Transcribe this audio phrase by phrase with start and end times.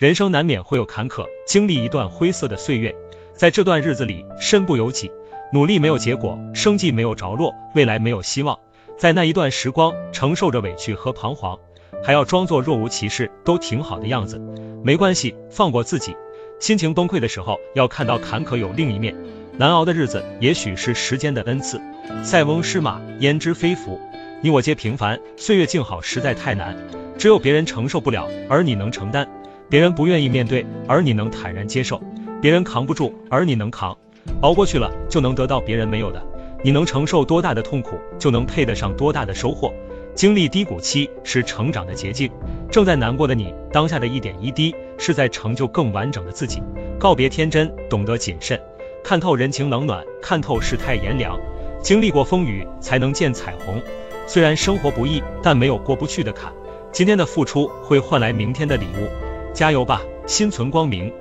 [0.00, 2.96] 人生难免会有坎坷，经历一段灰色的岁月，
[3.34, 5.12] 在这段日子里，身不由己，
[5.52, 8.58] 努力没有结果，生计没有着落，未来没有希望。
[8.96, 11.58] 在那一段时光，承受着委屈和彷徨，
[12.02, 14.40] 还要装作若无其事，都挺好的样子。
[14.82, 16.16] 没关系，放过自己。
[16.60, 19.14] 心情崩溃的时候，要看到坎坷有另一面。
[19.58, 21.78] 难熬的日子，也许是时间的恩赐。
[22.22, 24.00] 塞翁失马，焉知非福？
[24.40, 26.74] 你我皆平凡，岁月静好实在太难。
[27.18, 29.28] 只有别人承受不了，而你能承担。
[29.70, 31.96] 别人不愿意面对，而你能坦然接受；
[32.42, 33.96] 别人扛不住，而你能扛。
[34.42, 36.20] 熬过去了，就能得到别人没有的。
[36.64, 39.72] 你能承受多大的痛苦，就能配得上多大的收获。
[40.16, 42.28] 经历低谷期是成长的捷径。
[42.68, 46.60] 正在难过的你，当下的一点一滴，是在成就更完整的自己。
[46.98, 48.60] 告别天真，懂得谨慎，
[49.04, 51.38] 看透人情冷暖，看透世态炎凉。
[51.80, 53.80] 经历过风雨，才能见彩虹。
[54.26, 56.52] 虽然生活不易，但没有过不去的坎。
[56.90, 59.29] 今天的付出会换来明天的礼物。
[59.52, 61.12] 加油吧，心存光明。